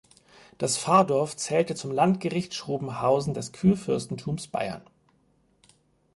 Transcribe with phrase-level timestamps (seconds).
[0.57, 4.81] Das Pfarrdorf zählte zum Landgericht Schrobenhausen des Kurfürstentums Bayern.